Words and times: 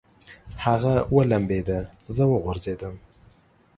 هغه 0.65 0.93
ولمبېده، 1.15 1.79
زه 2.15 2.23
وغورځېدم. 2.31 2.95